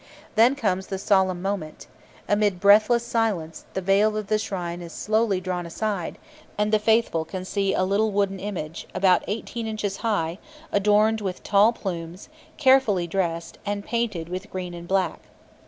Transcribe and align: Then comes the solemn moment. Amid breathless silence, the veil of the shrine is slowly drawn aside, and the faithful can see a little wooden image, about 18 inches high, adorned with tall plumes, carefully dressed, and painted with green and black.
Then 0.33 0.55
comes 0.55 0.87
the 0.87 0.97
solemn 0.97 1.43
moment. 1.43 1.85
Amid 2.27 2.59
breathless 2.59 3.05
silence, 3.05 3.65
the 3.75 3.83
veil 3.83 4.17
of 4.17 4.29
the 4.29 4.39
shrine 4.39 4.81
is 4.81 4.93
slowly 4.93 5.39
drawn 5.39 5.63
aside, 5.67 6.17
and 6.57 6.71
the 6.73 6.79
faithful 6.79 7.23
can 7.23 7.45
see 7.45 7.75
a 7.75 7.83
little 7.83 8.11
wooden 8.11 8.39
image, 8.39 8.87
about 8.95 9.23
18 9.27 9.67
inches 9.67 9.97
high, 9.97 10.39
adorned 10.71 11.21
with 11.21 11.43
tall 11.43 11.71
plumes, 11.71 12.29
carefully 12.57 13.05
dressed, 13.05 13.59
and 13.63 13.85
painted 13.85 14.27
with 14.27 14.49
green 14.49 14.73
and 14.73 14.87
black. 14.87 15.19